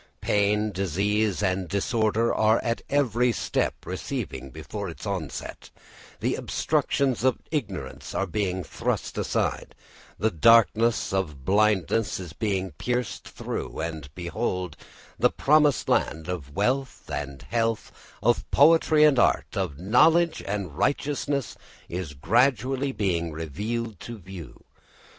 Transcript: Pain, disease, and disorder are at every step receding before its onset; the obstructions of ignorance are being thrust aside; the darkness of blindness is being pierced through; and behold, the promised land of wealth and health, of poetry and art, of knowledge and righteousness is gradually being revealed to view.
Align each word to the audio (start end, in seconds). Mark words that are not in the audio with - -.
Pain, 0.21 0.71
disease, 0.71 1.43
and 1.43 1.67
disorder 1.67 2.33
are 2.33 2.59
at 2.63 2.81
every 2.89 3.31
step 3.31 3.85
receding 3.85 4.49
before 4.49 4.89
its 4.89 5.05
onset; 5.05 5.69
the 6.21 6.33
obstructions 6.33 7.23
of 7.23 7.37
ignorance 7.51 8.15
are 8.15 8.25
being 8.25 8.63
thrust 8.63 9.15
aside; 9.19 9.75
the 10.17 10.31
darkness 10.31 11.13
of 11.13 11.45
blindness 11.45 12.19
is 12.19 12.33
being 12.33 12.71
pierced 12.71 13.27
through; 13.27 13.79
and 13.79 14.09
behold, 14.15 14.75
the 15.19 15.29
promised 15.29 15.87
land 15.87 16.27
of 16.27 16.55
wealth 16.55 17.07
and 17.07 17.43
health, 17.51 17.91
of 18.23 18.49
poetry 18.49 19.03
and 19.03 19.19
art, 19.19 19.55
of 19.55 19.77
knowledge 19.77 20.41
and 20.47 20.75
righteousness 20.79 21.55
is 21.87 22.15
gradually 22.15 22.91
being 22.91 23.31
revealed 23.31 23.99
to 23.99 24.17
view. 24.17 24.63